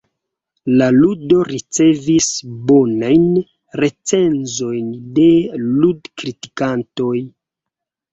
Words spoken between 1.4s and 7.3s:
ricevis bonajn recenzojn de lud-kritikantoj.